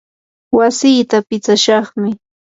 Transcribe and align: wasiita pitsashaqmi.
wasiita 0.57 1.17
pitsashaqmi. 1.27 2.09